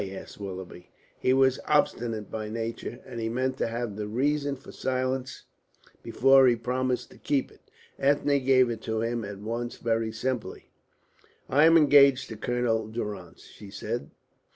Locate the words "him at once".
9.01-9.75